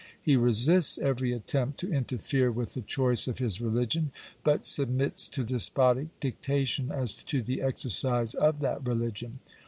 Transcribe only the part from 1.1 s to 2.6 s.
attempt to interfere